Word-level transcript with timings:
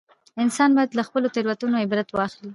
انسان 0.43 0.69
باید 0.77 0.95
له 0.97 1.03
خپلو 1.07 1.31
تېروتنو 1.35 1.81
عبرت 1.83 2.09
واخلي 2.13 2.49